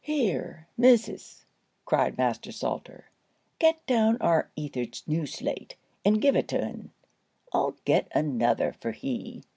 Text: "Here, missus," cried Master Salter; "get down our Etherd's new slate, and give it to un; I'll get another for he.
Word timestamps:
"Here, 0.03 0.65
missus," 0.77 1.45
cried 1.85 2.17
Master 2.17 2.51
Salter; 2.51 3.05
"get 3.59 3.85
down 3.85 4.17
our 4.19 4.49
Etherd's 4.57 5.07
new 5.07 5.27
slate, 5.27 5.75
and 6.03 6.19
give 6.19 6.35
it 6.35 6.47
to 6.47 6.59
un; 6.65 6.89
I'll 7.53 7.75
get 7.85 8.07
another 8.11 8.73
for 8.73 8.93
he. 8.93 9.43